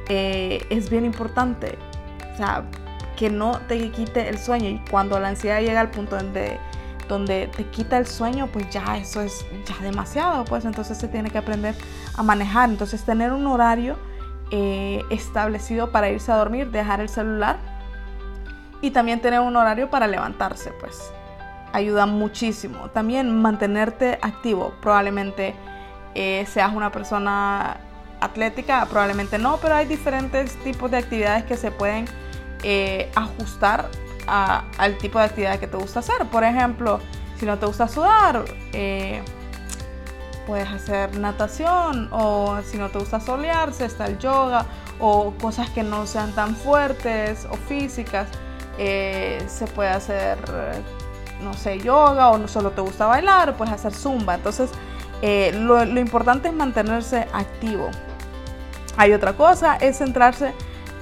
Eh, 0.09 0.65
es 0.71 0.91
bien 0.91 1.05
importante. 1.05 1.79
O 2.35 2.37
sea, 2.37 2.65
que 3.17 3.29
no 3.29 3.61
te 3.69 3.91
quite 3.91 4.29
el 4.29 4.39
sueño. 4.39 4.69
Y 4.69 4.83
cuando 4.91 5.21
la 5.21 5.29
ansiedad 5.29 5.61
llega 5.61 5.81
al 5.81 5.91
punto 5.91 6.17
donde 6.17 6.59
donde 7.11 7.49
te 7.49 7.65
quita 7.67 7.99
el 7.99 8.07
sueño, 8.07 8.47
pues 8.47 8.71
ya 8.71 8.97
eso 8.97 9.21
es 9.21 9.45
ya 9.67 9.77
demasiado, 9.83 10.45
pues 10.45 10.65
entonces 10.65 10.97
se 10.97 11.09
tiene 11.09 11.29
que 11.31 11.39
aprender 11.39 11.75
a 12.17 12.23
manejar. 12.23 12.71
Entonces 12.71 13.05
tener 13.05 13.33
un 13.33 13.47
horario 13.47 13.97
eh, 14.51 15.03
establecido 15.11 15.91
para 15.91 16.09
irse 16.09 16.31
a 16.33 16.37
dormir, 16.37 16.71
dejar 16.71 17.01
el 17.01 17.09
celular 17.09 17.59
y 18.81 18.93
también 18.93 19.21
tener 19.21 19.41
un 19.41 19.57
horario 19.57 19.91
para 19.91 20.07
levantarse, 20.07 20.71
pues 20.81 21.13
ayuda 21.73 22.07
muchísimo. 22.07 22.89
También 22.91 23.43
mantenerte 23.43 24.19
activo, 24.23 24.73
probablemente 24.81 25.55
eh, 26.15 26.47
seas 26.49 26.73
una 26.73 26.91
persona 26.93 27.79
atlética, 28.21 28.87
probablemente 28.89 29.39
no, 29.39 29.57
pero 29.59 29.75
hay 29.75 29.87
diferentes 29.87 30.57
tipos 30.63 30.91
de 30.91 30.99
actividades 30.99 31.45
que 31.45 31.57
se 31.57 31.71
pueden 31.71 32.07
eh, 32.63 33.11
ajustar 33.17 33.89
al 34.27 34.99
tipo 34.99 35.19
de 35.19 35.25
actividad 35.27 35.59
que 35.59 35.67
te 35.67 35.77
gusta 35.77 36.01
hacer. 36.01 36.27
Por 36.27 36.45
ejemplo, 36.45 37.01
si 37.39 37.47
no 37.47 37.59
te 37.59 37.67
gusta 37.67 37.89
sudar, 37.89 38.45
eh, 38.73 39.23
puedes 40.47 40.69
hacer 40.69 41.17
natación 41.19 42.09
o 42.13 42.59
si 42.65 42.77
no 42.77 42.91
te 42.91 42.99
gusta 42.99 43.21
solearse, 43.21 43.85
está 43.85 44.07
el 44.07 44.19
yoga 44.19 44.67
o 44.99 45.33
cosas 45.41 45.71
que 45.71 45.83
no 45.83 46.07
sean 46.07 46.33
tan 46.33 46.55
fuertes 46.55 47.47
o 47.51 47.57
físicas. 47.57 48.29
Eh, 48.79 49.43
se 49.47 49.67
puede 49.67 49.91
hacer, 49.91 50.39
no 51.43 51.55
sé, 51.55 51.79
yoga 51.79 52.31
o 52.31 52.39
no 52.39 52.49
solo 52.49 52.71
te 52.71 52.81
gusta 52.81 53.07
bailar, 53.07 53.57
puedes 53.57 53.75
hacer 53.75 53.95
zumba. 53.95 54.35
Entonces, 54.35 54.71
eh, 55.23 55.53
lo, 55.55 55.83
importante 55.99 56.49
es 56.49 56.55
mantenerse 56.55 57.27
activo. 57.33 57.91
Hay 58.97 59.13
otra 59.13 59.35
cosa, 59.35 59.77
es 59.77 59.99
centrarse 59.99 60.53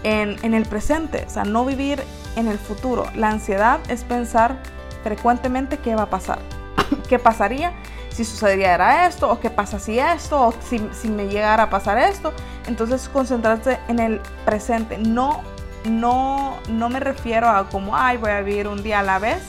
en, 0.02 0.36
en 0.42 0.54
el 0.54 0.66
presente, 0.66 1.24
o 1.26 1.30
sea, 1.30 1.44
no 1.44 1.64
vivir 1.64 2.02
en 2.38 2.46
el 2.46 2.58
futuro. 2.58 3.04
La 3.14 3.30
ansiedad 3.30 3.80
es 3.88 4.04
pensar 4.04 4.56
frecuentemente 5.02 5.78
qué 5.78 5.94
va 5.94 6.04
a 6.04 6.10
pasar, 6.10 6.38
qué 7.08 7.18
pasaría 7.18 7.72
si 8.10 8.24
sucediera 8.24 9.06
esto, 9.06 9.30
o 9.30 9.38
qué 9.38 9.50
pasa 9.50 9.78
si 9.78 9.98
esto, 9.98 10.48
o 10.48 10.54
si, 10.60 10.80
si 10.92 11.08
me 11.08 11.28
llegara 11.28 11.64
a 11.64 11.70
pasar 11.70 11.98
esto. 11.98 12.32
Entonces 12.66 13.08
concentrarse 13.08 13.78
en 13.88 14.00
el 14.00 14.20
presente, 14.44 14.98
no, 14.98 15.42
no, 15.88 16.58
no 16.68 16.88
me 16.88 17.00
refiero 17.00 17.48
a 17.48 17.68
como, 17.68 17.96
ay, 17.96 18.16
voy 18.16 18.30
a 18.30 18.40
vivir 18.40 18.66
un 18.66 18.82
día 18.82 19.00
a 19.00 19.02
la 19.02 19.18
vez, 19.18 19.42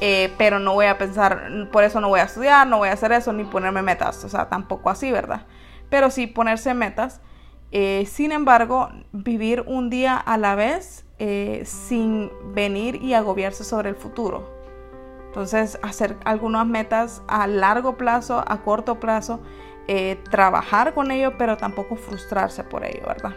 eh, 0.00 0.32
pero 0.36 0.58
no 0.58 0.74
voy 0.74 0.86
a 0.86 0.98
pensar, 0.98 1.48
por 1.70 1.84
eso 1.84 2.00
no 2.00 2.08
voy 2.08 2.20
a 2.20 2.24
estudiar, 2.24 2.66
no 2.66 2.78
voy 2.78 2.88
a 2.88 2.92
hacer 2.92 3.12
eso, 3.12 3.32
ni 3.32 3.44
ponerme 3.44 3.82
metas, 3.82 4.24
o 4.24 4.28
sea, 4.28 4.48
tampoco 4.48 4.90
así, 4.90 5.12
¿verdad? 5.12 5.42
Pero 5.88 6.10
sí 6.10 6.26
ponerse 6.26 6.74
metas. 6.74 7.20
Eh, 7.70 8.08
sin 8.10 8.32
embargo, 8.32 8.90
vivir 9.12 9.62
un 9.66 9.90
día 9.90 10.16
a 10.16 10.38
la 10.38 10.54
vez 10.54 11.04
eh, 11.18 11.62
sin 11.64 12.30
venir 12.54 13.02
y 13.02 13.14
agobiarse 13.14 13.64
sobre 13.64 13.90
el 13.90 13.96
futuro. 13.96 14.48
Entonces, 15.26 15.78
hacer 15.82 16.16
algunas 16.24 16.66
metas 16.66 17.22
a 17.28 17.46
largo 17.46 17.96
plazo, 17.96 18.42
a 18.46 18.62
corto 18.62 18.98
plazo, 18.98 19.40
trabajar 20.30 20.92
con 20.92 21.10
ello, 21.10 21.38
pero 21.38 21.56
tampoco 21.56 21.96
frustrarse 21.96 22.62
por 22.62 22.84
ello, 22.84 23.06
¿verdad? 23.06 23.32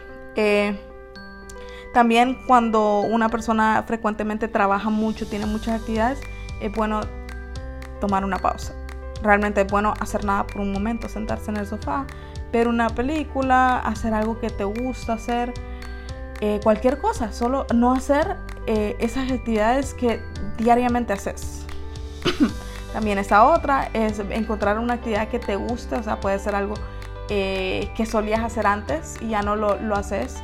también 1.93 2.37
cuando 2.47 3.01
una 3.01 3.29
persona 3.29 3.83
frecuentemente 3.85 4.47
trabaja 4.47 4.89
mucho, 4.89 5.27
tiene 5.27 5.45
muchas 5.45 5.81
actividades, 5.81 6.19
es 6.61 6.71
bueno 6.71 7.01
tomar 7.99 8.23
una 8.23 8.37
pausa. 8.37 8.73
Realmente 9.21 9.61
es 9.61 9.67
bueno 9.67 9.93
hacer 9.99 10.25
nada 10.25 10.47
por 10.47 10.61
un 10.61 10.71
momento, 10.71 11.09
sentarse 11.09 11.51
en 11.51 11.57
el 11.57 11.67
sofá, 11.67 12.05
ver 12.51 12.67
una 12.67 12.89
película, 12.89 13.79
hacer 13.79 14.13
algo 14.13 14.39
que 14.39 14.49
te 14.49 14.63
gusta 14.63 15.13
hacer, 15.13 15.53
eh, 16.43 16.59
cualquier 16.63 16.97
cosa, 16.97 17.31
solo 17.31 17.67
no 17.71 17.93
hacer 17.93 18.35
eh, 18.65 18.95
esas 18.99 19.31
actividades 19.31 19.93
que 19.93 20.19
diariamente 20.57 21.13
haces. 21.13 21.67
También 22.93 23.19
esa 23.19 23.45
otra 23.45 23.91
es 23.93 24.17
encontrar 24.17 24.79
una 24.79 24.95
actividad 24.95 25.27
que 25.27 25.37
te 25.37 25.55
guste, 25.55 25.95
o 25.95 26.03
sea, 26.03 26.19
puede 26.19 26.39
ser 26.39 26.55
algo 26.55 26.73
eh, 27.29 27.91
que 27.95 28.07
solías 28.07 28.41
hacer 28.41 28.65
antes 28.65 29.17
y 29.21 29.29
ya 29.29 29.43
no 29.43 29.55
lo, 29.55 29.79
lo 29.79 29.95
haces. 29.95 30.41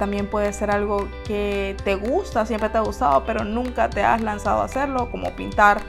También 0.00 0.28
puede 0.28 0.52
ser 0.52 0.72
algo 0.72 1.06
que 1.28 1.76
te 1.84 1.94
gusta, 1.94 2.44
siempre 2.44 2.70
te 2.70 2.78
ha 2.78 2.80
gustado, 2.80 3.22
pero 3.24 3.44
nunca 3.44 3.88
te 3.88 4.02
has 4.02 4.20
lanzado 4.20 4.62
a 4.62 4.64
hacerlo, 4.64 5.12
como 5.12 5.30
pintar, 5.36 5.80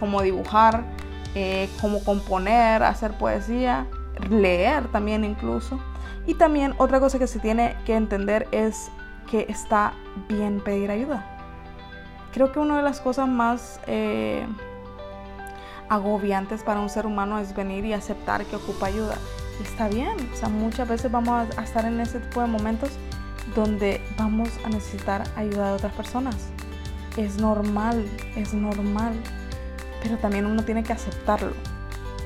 como 0.00 0.20
dibujar, 0.20 0.82
como 1.80 2.02
componer, 2.02 2.82
hacer 2.82 3.12
poesía, 3.16 3.86
leer 4.30 4.88
también 4.88 5.22
incluso. 5.22 5.78
Y 6.26 6.34
también 6.34 6.74
otra 6.78 7.00
cosa 7.00 7.18
que 7.18 7.26
se 7.26 7.38
tiene 7.38 7.76
que 7.84 7.94
entender 7.94 8.48
es 8.50 8.90
que 9.30 9.46
está 9.48 9.92
bien 10.28 10.60
pedir 10.60 10.90
ayuda. 10.90 11.30
Creo 12.32 12.52
que 12.52 12.58
una 12.58 12.76
de 12.76 12.82
las 12.82 13.00
cosas 13.00 13.28
más 13.28 13.80
agobiantes 15.88 16.62
para 16.62 16.80
un 16.80 16.88
ser 16.88 17.06
humano 17.06 17.38
es 17.38 17.54
venir 17.54 17.84
y 17.84 17.92
aceptar 17.92 18.44
que 18.46 18.56
ocupa 18.56 18.86
ayuda 18.86 19.16
está 19.62 19.88
bien. 19.88 20.16
O 20.32 20.36
sea, 20.36 20.48
muchas 20.48 20.88
veces 20.88 21.10
vamos 21.10 21.46
a 21.56 21.62
estar 21.62 21.84
en 21.84 22.00
ese 22.00 22.20
tipo 22.20 22.40
de 22.40 22.46
momentos 22.46 22.90
donde 23.54 24.00
vamos 24.16 24.48
a 24.64 24.68
necesitar 24.68 25.24
ayuda 25.36 25.68
de 25.68 25.72
otras 25.74 25.92
personas. 25.92 26.36
Es 27.16 27.36
normal, 27.36 28.08
es 28.36 28.54
normal. 28.54 29.14
Pero 30.02 30.18
también 30.18 30.46
uno 30.46 30.64
tiene 30.64 30.82
que 30.82 30.92
aceptarlo. 30.92 31.52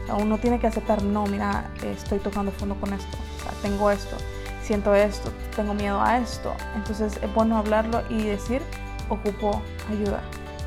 O 0.05 0.07
sea, 0.07 0.15
uno 0.17 0.39
tiene 0.39 0.59
que 0.59 0.67
aceptar, 0.67 1.03
no, 1.03 1.27
mira, 1.27 1.71
estoy 1.85 2.19
tocando 2.19 2.51
fondo 2.53 2.75
con 2.77 2.93
esto. 2.93 3.19
Tengo 3.63 3.91
esto, 3.91 4.17
siento 4.63 4.95
esto, 4.95 5.33
tengo 5.57 5.75
miedo 5.75 6.01
a 6.01 6.19
esto. 6.19 6.55
Entonces 6.77 7.19
es 7.23 7.35
bueno 7.35 7.59
hablarlo 7.59 8.03
y 8.09 8.25
decir, 8.25 8.63
ocupo 9.09 9.63
ayuda. 9.91 10.21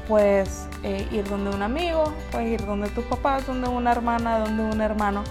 Puedes 0.07 0.67
eh, 0.83 1.07
ir 1.11 1.27
donde 1.29 1.51
un 1.51 1.61
amigo, 1.61 2.13
puedes 2.31 2.59
ir 2.59 2.65
donde 2.65 2.89
tus 2.89 3.05
papás, 3.05 3.45
donde 3.45 3.69
una 3.69 3.91
hermana, 3.91 4.39
donde 4.39 4.63
un 4.63 4.81
hermano 4.81 5.23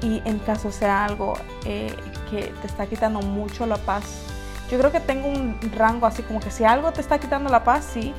y 0.00 0.22
en 0.24 0.38
caso 0.40 0.72
sea 0.72 1.04
algo 1.04 1.34
eh, 1.64 1.94
que 2.30 2.52
te 2.60 2.66
está 2.66 2.86
quitando 2.86 3.20
mucho 3.20 3.66
la 3.66 3.76
paz. 3.76 4.22
Yo 4.70 4.78
creo 4.78 4.90
que 4.90 5.00
tengo 5.00 5.28
un 5.28 5.56
rango 5.76 6.06
así 6.06 6.22
como 6.22 6.40
que 6.40 6.50
si 6.50 6.64
algo 6.64 6.92
te 6.92 7.00
está 7.00 7.18
quitando 7.18 7.50
la 7.50 7.64
paz, 7.64 7.88
sí, 7.92 8.12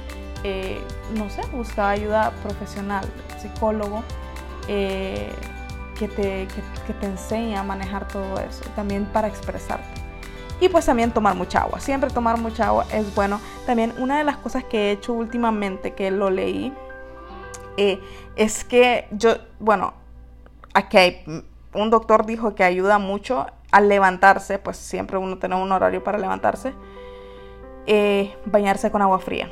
eh, 0.43 0.80
no 1.15 1.30
sé, 1.30 1.41
busca 1.52 1.89
ayuda 1.89 2.32
profesional, 2.43 3.06
psicólogo, 3.39 4.04
que, 5.98 6.08
te, 6.08 6.48
que, 6.86 6.94
te 6.94 7.06
enseñe 7.06 7.56
a 7.56 7.64
manejar 7.64 8.08
todo 8.08 8.40
eso, 8.40 8.64
también 8.76 9.06
para 9.06 9.28
expresarte. 9.28 10.02
Y 10.60 10.70
pues 10.70 10.86
también 10.86 11.12
tomar 11.12 11.36
mucha 11.36 11.62
agua, 11.62 11.80
siempre 11.80 12.10
tomar 12.10 12.38
mucha 12.38 12.68
agua 12.68 12.86
es 12.92 13.14
bueno. 13.14 13.42
También 13.66 13.94
una 13.98 14.18
de 14.18 14.24
las 14.24 14.38
cosas 14.38 14.64
que 14.64 14.90
he 14.90 14.92
hecho 14.92 15.14
últimamente, 15.14 15.94
que 15.94 16.12
lo 16.12 16.30
leí, 16.30 16.74
es 18.36 18.64
que 18.64 19.08
yo, 19.12 19.36
bueno, 19.60 19.94
aquí 20.74 20.98
hay 20.98 21.44
un 21.74 21.90
doctor 21.90 22.26
dijo 22.26 22.56
que 22.56 22.64
ayuda 22.64 23.00
mucho 23.00 23.48
al 23.72 23.90
levantarse, 23.90 24.60
pues 24.60 24.78
siempre 24.78 25.18
uno 25.18 25.38
tiene 25.38 25.56
un 25.56 25.72
horario 25.72 26.04
para 26.04 26.18
levantarse, 26.18 26.74
eh, 27.86 28.34
bañarse 28.46 28.92
con 28.92 29.02
agua 29.02 29.20
fría. 29.20 29.50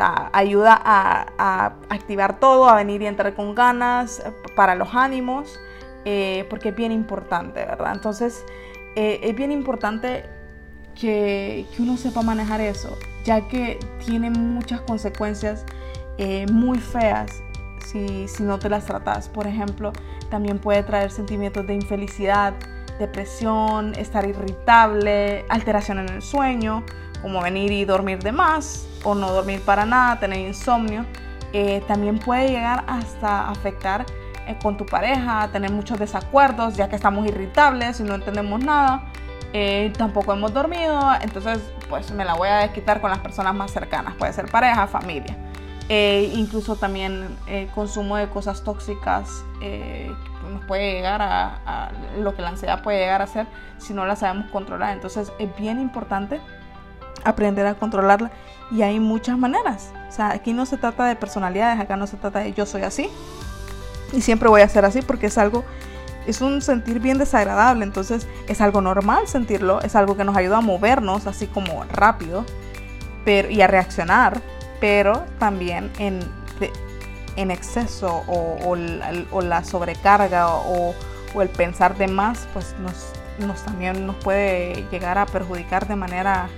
Ayuda 0.00 0.80
a, 0.82 1.74
activar 1.88 2.40
todo, 2.40 2.68
a 2.68 2.74
venir 2.76 3.02
y 3.02 3.06
entrar 3.06 3.34
con 3.34 3.54
ganas, 3.54 4.20
eh, 4.20 4.32
para 4.54 4.74
los 4.74 4.94
ánimos, 4.94 5.58
eh, 6.04 6.46
porque 6.48 6.70
es 6.70 6.76
bien 6.76 6.92
importante, 6.92 7.64
¿verdad? 7.64 7.92
Entonces, 7.94 8.44
es 8.96 9.34
bien 9.36 9.52
importante 9.52 10.24
que, 10.94 11.64
que, 11.74 11.82
uno 11.82 11.96
sepa 11.96 12.22
manejar 12.22 12.60
eso, 12.60 12.98
ya 13.24 13.46
que 13.48 13.78
tiene 14.04 14.30
muchas 14.30 14.80
consecuencias 14.80 15.64
muy 16.52 16.78
feas 16.78 17.40
si, 17.86 18.28
si 18.28 18.42
no 18.42 18.58
te 18.58 18.68
las 18.68 18.84
tratas. 18.84 19.28
Por 19.28 19.46
ejemplo, 19.46 19.92
también 20.28 20.58
puede 20.58 20.82
traer 20.82 21.10
sentimientos 21.10 21.66
de 21.66 21.74
infelicidad, 21.74 22.54
depresión, 23.00 23.94
estar 23.96 24.26
irritable, 24.26 25.44
alteración 25.48 25.98
en 25.98 26.08
el 26.10 26.22
sueño, 26.22 26.84
como 27.22 27.42
venir 27.42 27.72
y 27.72 27.84
dormir 27.84 28.18
de 28.20 28.32
más 28.32 28.86
o 29.04 29.14
no 29.14 29.32
dormir 29.32 29.62
para 29.62 29.84
nada, 29.84 30.18
tener 30.18 30.40
insomnio. 30.40 31.04
Eh, 31.52 31.82
también 31.88 32.18
puede 32.18 32.48
llegar 32.48 32.84
hasta 32.86 33.48
afectar 33.48 34.06
eh, 34.46 34.56
con 34.62 34.76
tu 34.76 34.86
pareja, 34.86 35.48
tener 35.52 35.70
muchos 35.72 35.98
desacuerdos, 35.98 36.76
ya 36.76 36.88
que 36.88 36.96
estamos 36.96 37.26
irritables 37.26 38.00
y 38.00 38.04
no 38.04 38.14
entendemos 38.14 38.62
nada. 38.62 39.04
Eh, 39.52 39.92
tampoco 39.98 40.32
hemos 40.32 40.52
dormido, 40.52 41.00
entonces 41.20 41.58
pues 41.88 42.12
me 42.12 42.24
la 42.24 42.34
voy 42.34 42.48
a 42.48 42.58
desquitar 42.58 43.00
con 43.00 43.10
las 43.10 43.18
personas 43.18 43.52
más 43.52 43.72
cercanas, 43.72 44.14
puede 44.14 44.32
ser 44.32 44.48
pareja, 44.48 44.86
familia. 44.86 45.36
Eh, 45.92 46.30
incluso 46.36 46.76
también 46.76 47.36
eh, 47.48 47.68
consumo 47.74 48.16
de 48.16 48.28
cosas 48.28 48.62
tóxicas 48.62 49.44
eh, 49.60 50.14
nos 50.48 50.64
puede 50.66 50.92
llegar 50.92 51.20
a, 51.20 51.90
lo 52.16 52.32
que 52.36 52.42
la 52.42 52.50
ansiedad 52.50 52.80
puede 52.84 53.00
llegar 53.00 53.22
a 53.22 53.26
ser 53.26 53.48
si 53.78 53.92
no 53.92 54.06
la 54.06 54.14
sabemos 54.14 54.48
controlar. 54.52 54.92
Entonces 54.92 55.32
es 55.40 55.56
bien 55.56 55.80
importante 55.80 56.40
aprender 57.24 57.66
a 57.66 57.74
controlarla 57.74 58.30
y 58.70 58.82
hay 58.82 59.00
muchas 59.00 59.38
maneras. 59.38 59.92
O 60.08 60.12
sea, 60.12 60.30
aquí 60.30 60.52
no 60.52 60.66
se 60.66 60.76
trata 60.76 61.04
de 61.06 61.16
personalidades, 61.16 61.80
acá 61.80 61.96
no 61.96 62.06
se 62.06 62.16
trata 62.16 62.40
de 62.40 62.52
yo 62.52 62.66
soy 62.66 62.82
así 62.82 63.08
y 64.12 64.20
siempre 64.20 64.48
voy 64.48 64.62
a 64.62 64.68
ser 64.68 64.84
así 64.84 65.02
porque 65.02 65.26
es 65.26 65.38
algo, 65.38 65.64
es 66.26 66.40
un 66.40 66.62
sentir 66.62 67.00
bien 67.00 67.18
desagradable. 67.18 67.84
Entonces 67.84 68.26
es 68.48 68.60
algo 68.60 68.80
normal 68.80 69.28
sentirlo, 69.28 69.80
es 69.82 69.96
algo 69.96 70.16
que 70.16 70.24
nos 70.24 70.36
ayuda 70.36 70.58
a 70.58 70.62
movernos 70.62 71.26
así 71.26 71.46
como 71.46 71.84
rápido 71.84 72.44
pero, 73.24 73.50
y 73.50 73.60
a 73.60 73.66
reaccionar 73.66 74.40
pero 74.80 75.24
también 75.38 75.92
en, 75.98 76.20
en 77.36 77.50
exceso 77.50 78.24
o, 78.26 78.76
la, 78.76 79.64
sobrecarga 79.64 80.48
o, 80.48 80.94
el 81.40 81.48
pensar 81.48 81.96
de 81.96 82.08
más, 82.08 82.48
pues 82.52 82.74
nos, 82.80 83.12
nos, 83.46 83.62
también 83.62 84.06
nos 84.06 84.16
puede 84.16 84.84
llegar 84.90 85.16
a 85.18 85.26
perjudicar 85.26 85.86
de 85.86 85.94
manera 85.94 86.48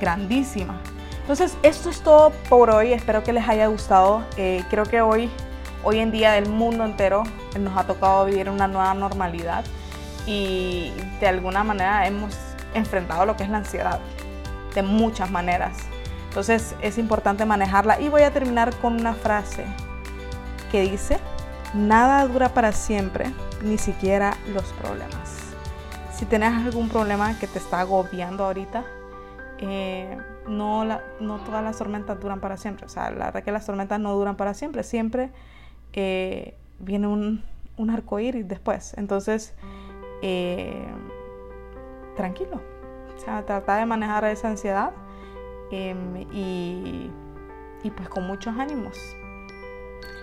grandísima. 0.00 0.80
Entonces, 1.20 1.56
esto 1.62 1.90
es 1.90 2.00
todo 2.02 2.30
por 2.48 2.70
hoy. 2.70 2.92
Espero 2.92 3.24
que 3.24 3.32
les 3.32 3.48
haya 3.48 3.66
gustado. 3.68 4.24
Eh, 4.36 4.62
creo 4.68 4.84
que 4.84 5.00
hoy, 5.00 5.30
hoy 5.82 5.98
en 6.00 6.10
día, 6.10 6.32
del 6.32 6.48
mundo 6.48 6.84
entero 6.84 7.22
nos 7.58 7.76
ha 7.78 7.84
tocado 7.84 8.26
vivir 8.26 8.50
una 8.50 8.68
nueva 8.68 8.92
normalidad 8.94 9.64
y 10.26 10.92
de 11.20 11.26
alguna 11.26 11.64
manera 11.64 12.06
hemos 12.06 12.36
enfrentado 12.74 13.26
lo 13.26 13.36
que 13.36 13.44
es 13.44 13.48
la 13.48 13.58
ansiedad 13.58 14.00
de 14.74 14.82
muchas 14.82 15.30
maneras. 15.30 15.76
Entonces 16.28 16.74
es 16.82 16.98
importante 16.98 17.44
manejarla. 17.44 18.00
Y 18.00 18.08
voy 18.08 18.22
a 18.22 18.32
terminar 18.32 18.74
con 18.76 18.94
una 19.00 19.14
frase 19.14 19.64
que 20.70 20.82
dice, 20.82 21.18
nada 21.72 22.26
dura 22.26 22.48
para 22.48 22.72
siempre, 22.72 23.32
ni 23.62 23.78
siquiera 23.78 24.36
los 24.52 24.64
problemas. 24.74 25.36
Si 26.12 26.26
tienes 26.26 26.52
algún 26.52 26.88
problema 26.88 27.38
que 27.38 27.46
te 27.46 27.58
está 27.58 27.80
agobiando 27.80 28.44
ahorita, 28.44 28.84
eh, 29.58 30.18
no, 30.48 30.84
no 30.84 31.38
todas 31.44 31.62
las 31.62 31.78
tormentas 31.78 32.20
duran 32.20 32.40
para 32.40 32.56
siempre. 32.56 32.86
O 32.86 32.88
sea, 32.88 33.10
la 33.10 33.26
verdad 33.26 33.42
que 33.42 33.52
las 33.52 33.66
tormentas 33.66 34.00
no 34.00 34.12
duran 34.14 34.36
para 34.36 34.54
siempre. 34.54 34.82
Siempre 34.82 35.30
eh, 35.92 36.54
viene 36.78 37.06
un, 37.06 37.42
un 37.76 37.90
arco 37.90 38.18
iris 38.18 38.46
después. 38.46 38.94
Entonces, 38.96 39.54
eh, 40.22 40.86
tranquilo, 42.16 42.60
O 43.16 43.20
sea, 43.20 43.44
tratar 43.44 43.80
de 43.80 43.86
manejar 43.86 44.24
esa 44.24 44.48
ansiedad 44.48 44.92
em, 45.70 46.16
y, 46.32 47.10
y 47.82 47.90
pues 47.90 48.08
con 48.08 48.26
muchos 48.26 48.56
ánimos. 48.58 48.98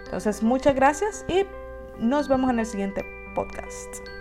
Entonces, 0.05 0.43
muchas 0.43 0.75
gracias 0.75 1.25
y 1.27 1.45
nos 1.99 2.27
vemos 2.27 2.49
en 2.49 2.59
el 2.59 2.65
siguiente 2.65 3.05
podcast. 3.33 4.20